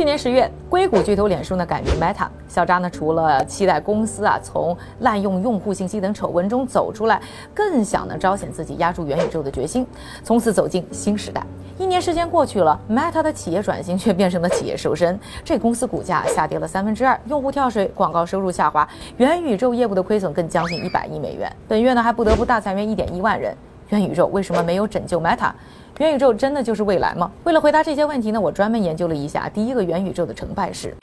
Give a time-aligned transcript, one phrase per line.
[0.00, 7.20] 去年十月，硅谷巨头脸书呢改名 Meta，小扎呢除了期待公司啊从滥用用户信息等丑闻中走出来，
[7.52, 9.86] 更想呢彰显自己压住元宇宙的决心，
[10.24, 11.44] 从此走进新时代。
[11.76, 18.88] 一年时间过去了，Meta 的企业转型却变成了企业瘦身，这公司股价下跌了三分之二，用户跳水，广告收入下滑，
[19.18, 21.54] 元宇宙业务的亏损更将近一百亿美元。
[21.68, 23.54] 本月呢还不得不大裁员一点一万人。
[23.90, 25.50] 元宇宙为什么没有拯救 Meta？
[25.98, 27.28] 元宇宙真的就是未来吗？
[27.42, 30.96] 为了回答这些问题呢，我专门研究了一下第一个元宇宙的成败史。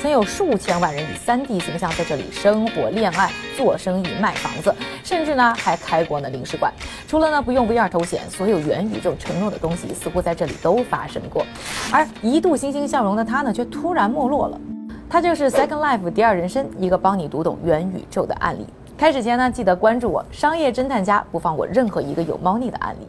[0.00, 6.72] 曾有数千万人以 3D 形象在这里生活、恋爱、做生意、卖房子，甚至呢还开过呢领事馆。
[7.06, 11.46] 除了呢不用 VR 头显，所有元宇宙承诺的东西似乎在这里都发生过。
[11.92, 14.60] 而一度欣欣向荣的他呢，却突然没落了。
[15.08, 18.66] 他就是 Second Life 第二人生，一个帮你读懂元宇宙的案例。
[18.96, 23.08] 开始前呢，记得关注我，商业侦探家不放过任何一个有猫腻的案例。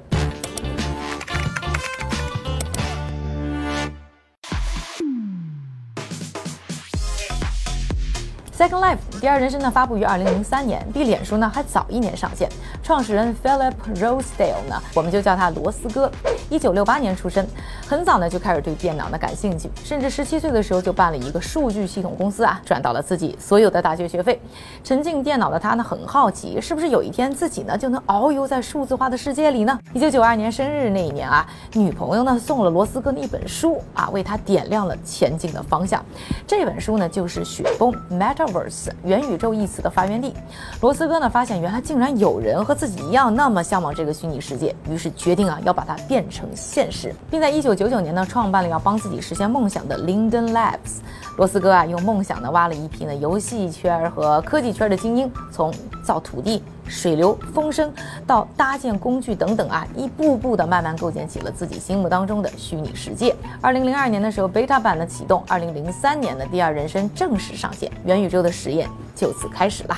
[8.55, 12.49] Second Life 第二人生呢，发布于二零零三年，比脸书呢还早一年上线。
[12.81, 16.09] 创始人 Philip Rosedale 呢，我们就叫他罗斯哥。
[16.49, 17.45] 一九六八年出生，
[17.93, 24.41] 很早呢就开始对电脑呢感兴趣，甚至十七岁的时候就办了一个数据系统公司啊，赚到了自己所有的大学学费。
[24.83, 29.77] 沉浸电脑的他呢，很好奇，是不是有一天自己呢就能遨游在数字化的世界里呢？
[29.93, 36.03] 一九九二年生日那一年啊，女朋友呢送了罗斯哥的一本书啊，为他点亮了前进的方向。
[36.47, 40.33] 这本书呢就是《雪崩》（Metaverse） 元宇宙一词的发源地。
[40.81, 46.49] 罗斯哥呢发现，原来竟然有人和自己一样那么向往这个虚拟世界，于是决定啊要把它变成。
[46.55, 51.01] 现实，并在一九九九九年呢创办了要帮自己实现梦想的 Linden Labs。
[51.35, 55.69] 罗斯哥啊用梦想呢挖了一批呢游戏圈和科技圈的精英，从
[56.01, 57.91] 造土地、水流、风声
[58.25, 63.35] 到搭建工具等等啊，一步步的慢慢构建起了自己心目当中的虚拟世界。
[63.59, 69.97] 二零零二年的时候，beta 版的启动，二零零三年的第二人生正式上线，元宇宙的实验就此开始啦。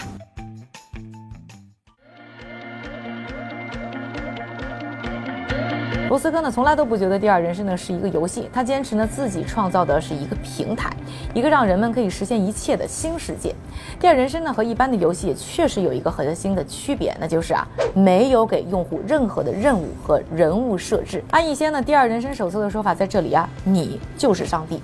[6.07, 10.95] 罗斯科呢，从来都不觉得《第二人生》呢是一个游戏，他坚持呢自己创造的是一个平台，
[11.33, 13.49] 一个让人们可以实现一切的新世界。
[13.99, 21.23] 《第二人生》呢和一般的游戏也确实有一个核心的区别，那就是啊没有给用户任何的任务和人物设置。
[21.31, 24.79] 按一些呢《第二人生》手册的说法，在这里啊你就是上帝，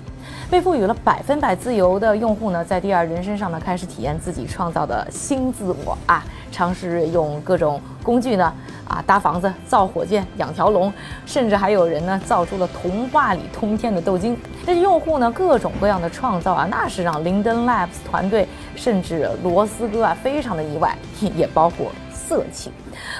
[0.52, 8.52] 被赋予了百分百自由的用户呢，在《第二人生》上呢开始体验自己创造的新自我啊，尝试用各种工具呢。
[8.86, 10.92] 啊，搭房子、造火箭、养条龙，
[11.24, 14.36] 甚至还有人呢造出了童话里通天的豆金。
[14.66, 18.46] 这些用户呢各种各样的创造啊，那是让 Linden Labs 团队
[18.76, 20.94] 甚至罗斯哥啊非常的意外，
[21.34, 22.70] 也包括色情。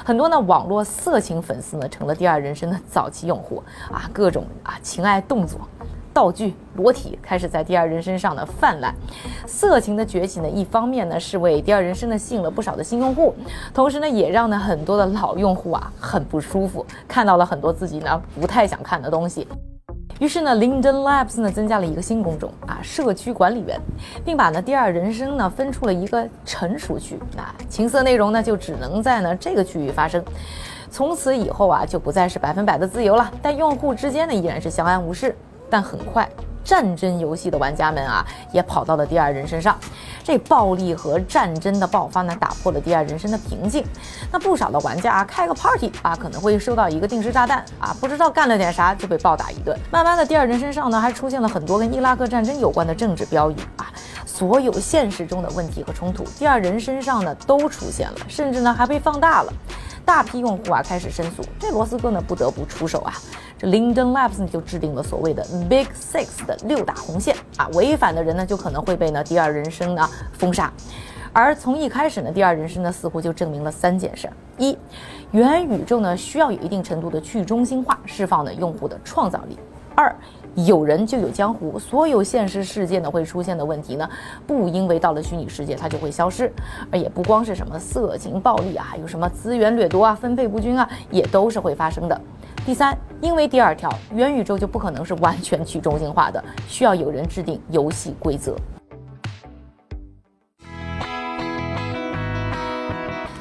[0.05, 5.59] 很多呢网络色情粉丝呢成了第二人生的早期用户啊，各种啊情爱动作。
[6.13, 8.95] 道具裸体开始在第二人身上的泛滥，
[9.47, 13.35] 色情的崛起呢，一方面呢是为第二人生呢吸引了不少的新用户，
[13.73, 19.49] 同时呢也让呢很多的老用户啊很不舒服，看到了很多自己呢不太想看的东西。
[20.21, 23.81] 于是呢，Linden Labs 呢增加了一个新工种啊，社区管理员，
[24.25, 30.23] 并把呢第二人生呢分出了一个成熟区，那情色内容呢就只能在呢这个区域发生。
[30.91, 35.35] 从此以后啊就不再是百分百的自由了，但用户之间呢依然是相安无事。
[35.73, 36.29] 但很快，
[36.63, 38.23] 战争游戏的玩家们啊，
[38.53, 39.75] 也跑到了第二人身上。
[40.23, 43.83] 这暴力和战争的爆发呢，打破了第二人生的平静。
[44.31, 49.75] 那不少的玩家啊，开个 party 啊，可能会收到一个定时炸弹啊，不知道干了点啥就被暴打一顿。
[49.91, 53.91] 慢慢的，第二人身上呢，还出现了很多跟伊拉克战争有关的政治标语啊。
[54.27, 59.53] 所有现实中的问题和冲突，第二人身上呢都出现了，甚至呢还被放大了。
[60.05, 63.15] 大批用户啊开始申诉，这罗斯哥呢不得不出手啊。
[63.63, 70.73] 这 Linden Labs 就制定了所谓的 Big Six 的六大红线啊，违反的人呢就可能会被呢第二人生呢封杀。
[71.33, 74.29] 而从一开始呢，第二人生呢似乎就证明了三件事：
[74.59, 74.77] 一，
[75.31, 79.55] 元宇宙呢需要有一定程度的去中心化，释放呢用户的创造力；
[79.95, 80.13] 二。
[80.55, 84.07] 有人就有江湖，所有现实世界呢会出现的问题呢，
[84.47, 86.53] 不因为到了虚拟世界它就会消失，
[86.91, 92.21] 而也不光是什么色情暴力啊，还有什么资源掠夺啊、分配不均啊，也都是会发生的。
[92.65, 98.55] 第三，因为第二条，元宇宙就不可能是完全去中心化的，需要有人制定游戏规则。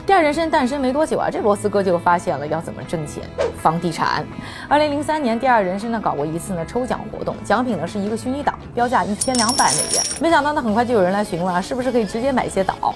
[0.07, 3.23] 第二人生诞生没多久啊，这罗斯哥就发现了要怎么挣钱，
[3.61, 4.25] 房地产。
[4.67, 10.03] 二零零三年，第二人生呢搞过一次呢抽奖活动，奖品呢是一个虚拟岛，标价一千两百美元。
[10.19, 12.95] 没想到呢，很快就有人来询问啊，是不是可以直接买一些岛？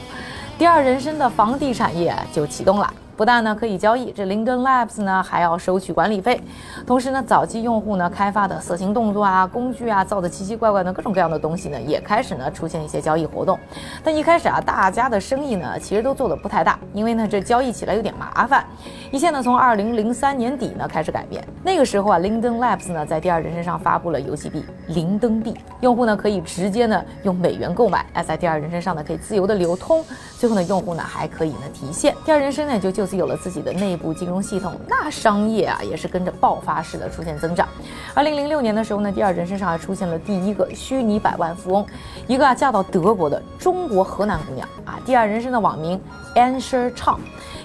[0.57, 2.91] 第二人生的房地产业就启动了。
[3.15, 6.41] 不但呢可以交易，这 Linden Labs 呢还要收取管理费。
[6.85, 13.57] 同时呢，早期用户呢开发的色情动作啊、工具啊，造的奇奇怪怪的各种各样的东西呢，也开始呢出现一些交易活动。
[14.03, 18.65] 但一开始啊，大家的生意呢其实都做的不太大，因为呢这交易起来有点麻烦。
[19.11, 21.41] 一切呢从二零零三年底呢开始改变。
[21.63, 30.03] 那个时候啊，Linden Labs 呢在第二人身上发布了游戏币灵登币，用户呢可以直接呢用美元购买，哎，在第二人身上呢可以自由的流通。
[30.37, 32.13] 最后呢，用户呢还可以呢提现。
[32.25, 37.67] 第二人生呢就就此有了自己的内部金融系统，那商业啊也是跟着爆发式的出现增长。
[38.13, 41.85] 二零零六年的时候呢，第二人身上还出现了第一个虚拟百万富翁，
[42.27, 44.99] 一个啊嫁到德国的中国河南姑娘啊。
[45.05, 45.99] 第二人生的网名
[46.35, 47.19] Ansher 唱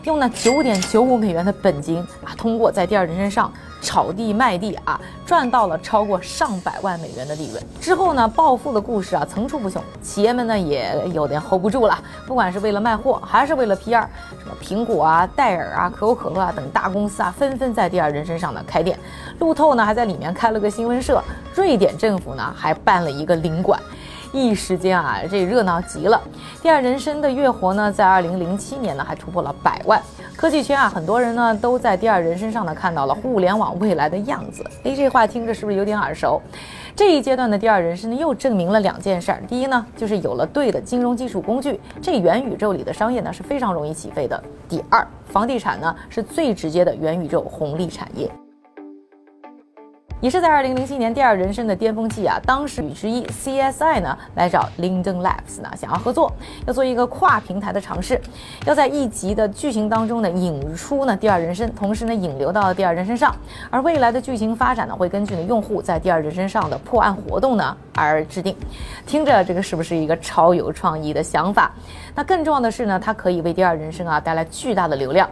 [0.04, 3.52] 用呢九点九五美元的本金啊，通过在第二人身上。
[3.80, 7.62] 炒地卖地啊，赚到了超过上百万美元的利润。
[7.80, 11.98] 之后呢，暴富的故事啊层出不穷，企业们呢也有点 hold 不住了。
[12.26, 14.06] 不管是为了卖货，还是为了 PR，
[14.38, 18.98] 什么苹果啊、戴尔啊、可口可乐啊等大公司啊，纷纷在第二人身上呢开店。
[19.38, 21.22] 路透呢还在里面开了个新闻社，
[21.54, 23.80] 瑞典政府呢还办了一个领馆。
[24.32, 26.20] 一时间啊，这热闹极了。
[26.62, 30.00] 第二人生的月活呢，在二零零七年呢还突破了百万。
[30.36, 34.64] 科技圈啊，很多人呢都在第二人身上呢看到了互联网未来的样子。
[34.84, 36.40] 诶，这话听着是不是有点耳熟？
[36.96, 39.42] 这一阶段的第二人生呢，又证明了两件事儿。
[39.48, 44.42] 第一呢，就是有了对的金融技术工具，这元宇宙里的商业呢是非常容易起飞的。
[44.68, 48.30] 第二，房地产呢是最直接的元宇宙红利产业。
[50.20, 56.30] 也是在二零零七年第二人生的巅峰期啊，当时与之一 CSI 呢来找 Linden Labs 呢想要合作，
[56.66, 58.20] 要做一个跨平台的尝试，
[58.66, 63.34] 要在一集的剧情当中呢引出呢第二人生，同时呢引流到第二人身上，
[63.70, 67.74] 而未来的剧情发展呢会根据呢用户在第二人身上的破案活动呢
[68.08, 68.56] 而制定。
[69.06, 71.70] 听着这个是不是一个超有创意的想法？
[72.14, 75.28] 那更重要的是呢，它可以为第二人生啊带来巨大的流量。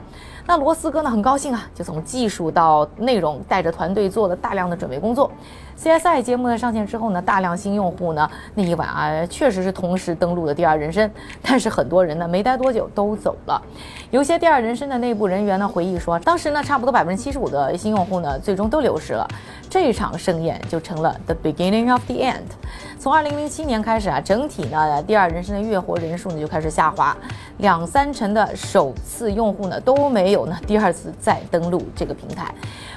[0.47, 5.31] 那罗斯哥呢很高兴啊，就从技术到内容，带着团队做了大量的准备工作。
[5.81, 11.09] CSI 节目的上线之后呢，大量新用户呢那一晚啊，确实是同时登录的第二人生，
[11.41, 13.63] 但是很多人呢没待多久都走了。
[14.11, 19.29] 有些第二人生的内部人员呢回忆说，当时呢差不多百分之七十五的新用户呢最终都流失了，
[19.71, 22.43] 这场盛宴就成了 the beginning of the end。
[22.99, 27.17] 从二零零七年开始啊，整体呢第二人生的月活人数呢就开始下滑，
[27.59, 32.53] 两三成的首次用户呢都没有呢第二次再登录这个平台。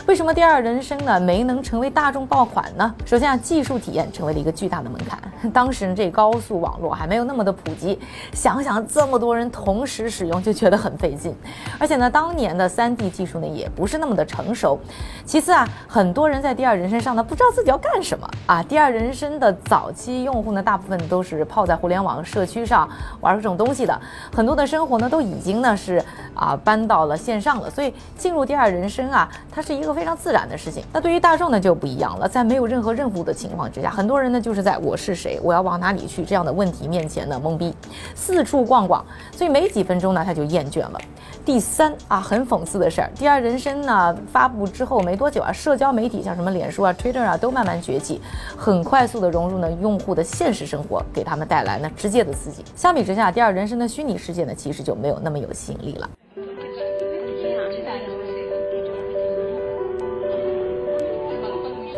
[0.07, 2.93] 为什么第二人生呢没能成为大众爆款呢？
[3.05, 5.19] 首先啊，技术体验成为了一个巨大的门槛。
[5.53, 7.99] 当时这高速网络还没有那么的普及，
[8.33, 11.35] 想想这么多人同时使用就觉得很费劲。
[11.77, 14.79] 而且呢，当年的三 D 技术呢也不是那么的成熟。
[15.23, 18.63] 其次啊，很多人在第二人生上呢不知道自己要干什么啊。
[18.63, 22.89] 第二人生的早期用户呢，大部分都是泡在互联网社区上
[23.19, 24.01] 玩这种东西的，
[24.35, 26.03] 很多的生活呢都已经呢是
[26.33, 27.69] 啊搬到了线上了。
[27.69, 29.91] 所以进入第二人生啊，它是一个。
[29.91, 30.81] 非常自然的事情。
[30.93, 37.75] 那对于大众呢就不一样了，在没有有任何任务的情况之下，很多人呢就是在我是谁，我要往哪里去这样的问题面前呢懵逼，
[38.13, 40.99] 四处逛逛，所以没几分钟呢他就厌倦了。
[41.43, 48.21] 第三啊，很讽刺的事儿，第二人生呢发布之后没多久啊，社交媒体像什么脸书啊、Twitter 啊都慢慢崛起，
[48.55, 52.63] 很快速的融入呢用户的现实生活，给他们带来呢直接的刺激。
[52.75, 56.07] 相比之下，第二人生的虚拟世界呢其实就没有那么有吸引力了。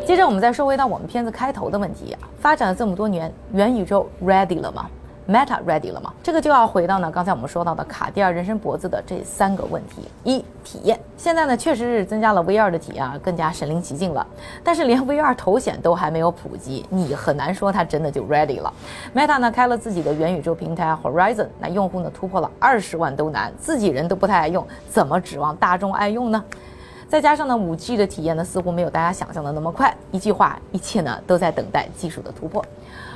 [0.06, 4.86] 接着，我们再说回到我们片子开头的问题啊，发展了这么多年，元宇宙 ready 了吗
[5.30, 6.14] ？Meta ready 了吗？
[6.22, 11.00] 这个就要回到呢，刚才我们说到的卡地尔人生脖子的这三个问题：一、体验。
[11.16, 14.28] 现在呢，确实是增加了 VR 的体验啊，更加身临其境了。
[14.62, 18.72] 但是连 VR 头显都还没有普及，你很难说它真的就 ready 了。
[19.16, 26.44] Meta 呢开了自己的元宇宙平台 Horizon，那用户呢突破了二十万都难，自己人都不太爱用，怎么指望大众爱用呢？
[27.14, 29.96] 再加上呢，五 G 的体验呢，似乎没有大家想象的那么快。
[30.10, 32.66] 一句话，一切呢都在等待技术的突破。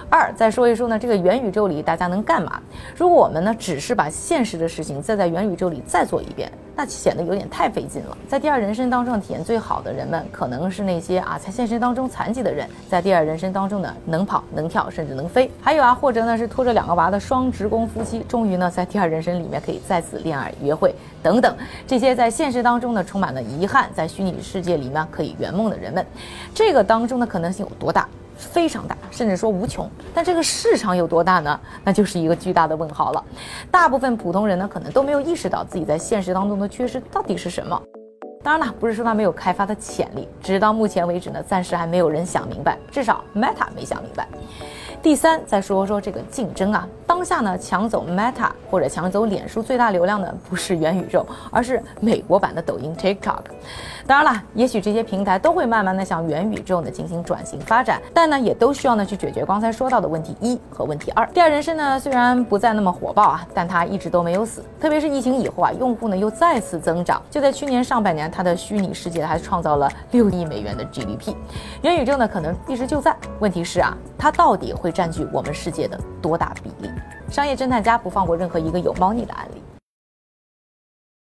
[0.09, 2.61] 二，再说一说呢，这个元宇宙里大家能干嘛？
[2.95, 8.17] 如果我们呢只是把现实的事情再在元宇宙里再做一遍，那显得有点太费劲了。
[8.25, 15.51] 在第二人生当中体验最好的人们，可能是那些啊在现实当中残疾的人，在第二人生当中呢能跑能跳甚至能飞。
[15.61, 21.53] 还有啊，或者呢是拖着两个娃的双职工夫妻，终于呢在第二人生里面可以再次恋爱约会等等。
[21.85, 26.05] 这些在现实当中呢充满了遗憾，在虚拟世界里呢可以圆梦的人们，
[26.55, 28.07] 这个当中的可能性有多大？
[28.37, 31.59] 非常大，甚至说无穷，但这个市场有多大呢？
[31.83, 33.23] 那就是一个巨大的问号了。
[33.71, 37.81] 大部分普通人呢，可能都没有意识到自己在现实当中的缺失到底是什么。
[38.43, 44.27] 当然了，不是说它没有开发的潜力，只是到目前为止呢，暂时还没有人想明白，至少 Meta 没想明白。
[45.01, 53.41] 第三，再说说这个竞争啊，当下呢，抢走 Meta 或者抢走脸书最大流量的不是元宇宙，而是美国版的抖音 TikTok。
[54.07, 61.27] 当然了，也许这些平台都会慢慢的向元宇宙呢进行转型发展，但呢，也都需要呢去解决刚才说到的问题一和问题二。
[61.27, 67.21] 第二人生呢，虽然不再那么火爆啊，但它一直都没有死，特别是疫情以后啊，用户呢又再次增长。
[67.29, 71.35] 就在去年上半年它的虚拟世界还创造了六亿美元的 GDP。
[71.81, 76.91] 元宇宙呢，可能一直就在，问题是啊，它到底会占据我们世界的多大比例？
[77.29, 79.61] 商业侦探家不放过任何一个有猫腻的案例。